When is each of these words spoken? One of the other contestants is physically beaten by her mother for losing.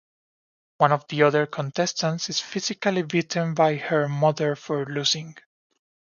One 0.79 0.93
of 0.93 1.07
the 1.09 1.21
other 1.21 1.45
contestants 1.45 2.27
is 2.31 2.39
physically 2.39 3.03
beaten 3.03 3.53
by 3.53 3.75
her 3.75 4.09
mother 4.09 4.55
for 4.55 4.83
losing. 4.83 5.37